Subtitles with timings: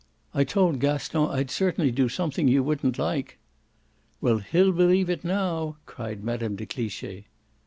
[0.33, 3.37] "I told Gaston I'd certainly do something you wouldn't like."
[4.19, 6.55] "Well, he'll believe it now!" cried Mme.
[6.55, 7.25] de Cliche.